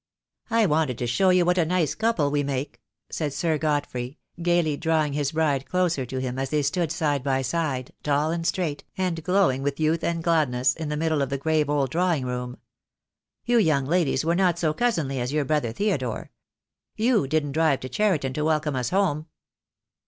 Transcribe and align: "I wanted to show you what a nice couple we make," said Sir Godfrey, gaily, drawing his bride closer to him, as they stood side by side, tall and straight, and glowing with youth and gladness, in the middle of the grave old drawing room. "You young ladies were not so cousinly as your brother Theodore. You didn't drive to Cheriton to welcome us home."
"I 0.49 0.65
wanted 0.65 0.97
to 0.97 1.05
show 1.05 1.29
you 1.29 1.45
what 1.45 1.59
a 1.59 1.63
nice 1.65 1.93
couple 1.93 2.31
we 2.31 2.41
make," 2.41 2.81
said 3.11 3.33
Sir 3.33 3.59
Godfrey, 3.59 4.17
gaily, 4.41 4.75
drawing 4.75 5.13
his 5.13 5.31
bride 5.33 5.67
closer 5.69 6.07
to 6.07 6.17
him, 6.19 6.39
as 6.39 6.49
they 6.49 6.63
stood 6.63 6.91
side 6.91 7.21
by 7.23 7.43
side, 7.43 7.93
tall 8.01 8.31
and 8.31 8.43
straight, 8.47 8.83
and 8.97 9.23
glowing 9.23 9.61
with 9.61 9.79
youth 9.79 10.03
and 10.03 10.23
gladness, 10.23 10.73
in 10.73 10.89
the 10.89 10.97
middle 10.97 11.21
of 11.21 11.29
the 11.29 11.37
grave 11.37 11.69
old 11.69 11.91
drawing 11.91 12.25
room. 12.25 12.57
"You 13.45 13.59
young 13.59 13.85
ladies 13.85 14.25
were 14.25 14.33
not 14.33 14.57
so 14.57 14.73
cousinly 14.73 15.19
as 15.19 15.31
your 15.33 15.45
brother 15.45 15.71
Theodore. 15.71 16.31
You 16.95 17.27
didn't 17.27 17.51
drive 17.51 17.81
to 17.81 17.87
Cheriton 17.89 18.33
to 18.33 18.43
welcome 18.43 18.75
us 18.75 18.89
home." 18.89 19.27